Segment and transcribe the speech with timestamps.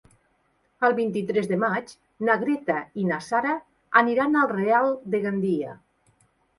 [0.87, 1.93] El vint-i-tres de maig
[2.29, 3.55] na Greta i na Sara
[4.05, 5.81] aniran al Real de Gandia.